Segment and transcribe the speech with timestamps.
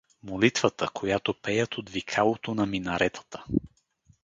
[0.23, 3.43] Молитвата, която пеят от викалото на минаретата.